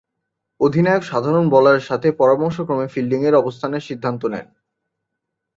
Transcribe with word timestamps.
অধিনায়ক 0.61 1.03
সাধারণত 1.03 1.47
বোলারের 1.49 1.87
সাথে 1.89 2.07
পরামর্শক্রমে 2.11 2.87
ফিল্ডিং 2.87 3.19
এর 3.25 3.35
অবস্থানের 3.35 3.85
সিদ্ধান্ত 3.89 4.21
নেন। 4.25 4.47